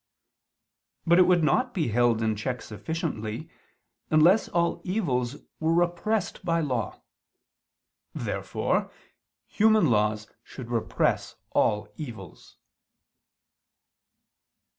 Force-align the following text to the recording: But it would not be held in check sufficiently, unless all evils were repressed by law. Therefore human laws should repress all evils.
But 1.05 1.19
it 1.19 1.27
would 1.27 1.43
not 1.43 1.75
be 1.75 1.89
held 1.89 2.23
in 2.23 2.35
check 2.35 2.63
sufficiently, 2.63 3.51
unless 4.09 4.47
all 4.49 4.81
evils 4.83 5.35
were 5.59 5.75
repressed 5.75 6.43
by 6.43 6.59
law. 6.59 7.03
Therefore 8.15 8.89
human 9.45 9.91
laws 9.91 10.25
should 10.43 10.71
repress 10.71 11.35
all 11.51 11.87
evils. 11.97 12.57